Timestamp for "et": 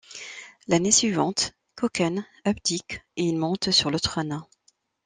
3.17-3.23